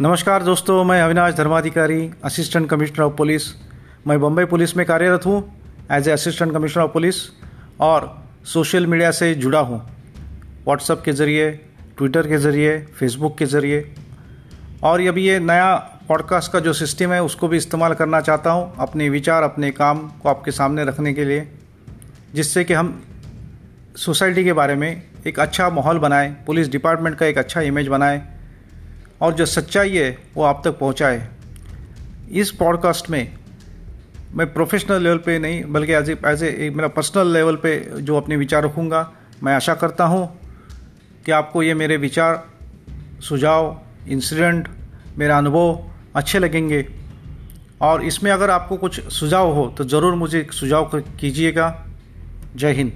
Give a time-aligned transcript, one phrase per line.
[0.00, 3.42] नमस्कार दोस्तों, मैं Avinash Dharmadhikari assistant commissioner of police
[4.06, 5.38] मैं बम्बई पुलिस में कार्यरत हूँ
[5.92, 7.16] as a assistant commissioner of police
[7.80, 8.08] और
[8.44, 9.78] सोशल मीडिया से जुड़ा हूँ।
[10.66, 11.50] व्हाट्सएप के ज़रिए
[11.98, 13.80] ट्विटर के ज़रिए फेसबुक के ज़रिए।
[14.84, 15.74] और अभी ये नया
[16.08, 20.08] पॉडकास्ट का जो सिस्टम है, उसको भी इस्तेमाल करना चाहता हूँ, अपने विचार, अपने काम
[20.22, 21.48] को आपके सामने रखने के लिए,
[22.34, 23.02] जिससे कि हम
[23.96, 28.22] सोसाइटी के बारे में एक अच्छा माहौल बनाए पुलिस डिपार्टमेंट का एक अच्छा इमेज बनाए
[29.20, 31.28] और जो सच्चाई है, वो आप तक पहुँचाए।
[32.32, 33.36] इस पॉडकास्ट में
[34.34, 38.36] मैं प्रोफेशनल लेवल पे नहीं, बल्कि एज एज ए मेरा पर्सनल लेवल पे जो अपने
[38.36, 39.10] विचार रखूँगा,
[39.42, 40.26] मैं आशा करता हूँ
[41.26, 42.44] कि आपको ये मेरे विचार,
[43.20, 44.68] सुझाव इंसिडेंट
[45.18, 45.84] मेरा अनुभव
[46.16, 46.86] अच्छे लगेंगे।
[47.82, 50.90] और इसमें अगर आपको कुछ सुझाव हो तो ज़रूर मुझे सुझाव
[51.20, 51.74] कीजिएगा।
[52.56, 52.92] जय हिंद।